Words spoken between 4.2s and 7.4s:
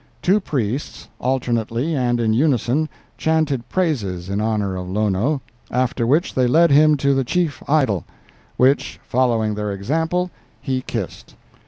in honor of Lono, after which they led him to the